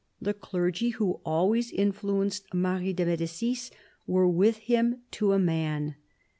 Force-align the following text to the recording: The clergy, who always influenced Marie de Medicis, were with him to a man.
The 0.19 0.33
clergy, 0.33 0.89
who 0.89 1.19
always 1.23 1.69
influenced 1.71 2.51
Marie 2.55 2.91
de 2.91 3.05
Medicis, 3.05 3.69
were 4.07 4.27
with 4.27 4.57
him 4.65 5.01
to 5.11 5.31
a 5.33 5.37
man. 5.37 5.93